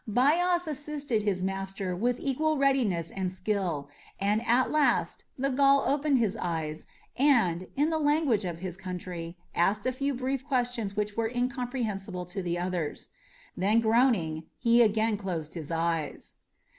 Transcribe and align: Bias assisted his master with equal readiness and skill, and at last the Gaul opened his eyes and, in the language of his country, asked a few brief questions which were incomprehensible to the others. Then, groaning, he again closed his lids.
Bias 0.07 0.65
assisted 0.65 1.21
his 1.21 1.43
master 1.43 1.95
with 1.95 2.19
equal 2.19 2.57
readiness 2.57 3.11
and 3.11 3.31
skill, 3.31 3.87
and 4.19 4.41
at 4.47 4.71
last 4.71 5.25
the 5.37 5.49
Gaul 5.51 5.81
opened 5.85 6.17
his 6.17 6.35
eyes 6.37 6.87
and, 7.17 7.67
in 7.75 7.91
the 7.91 7.99
language 7.99 8.43
of 8.43 8.57
his 8.61 8.77
country, 8.77 9.37
asked 9.53 9.85
a 9.85 9.91
few 9.91 10.15
brief 10.15 10.43
questions 10.43 10.95
which 10.97 11.15
were 11.15 11.29
incomprehensible 11.29 12.25
to 12.25 12.41
the 12.41 12.57
others. 12.57 13.09
Then, 13.55 13.79
groaning, 13.79 14.45
he 14.57 14.81
again 14.81 15.17
closed 15.17 15.53
his 15.53 15.69
lids. 15.69 16.33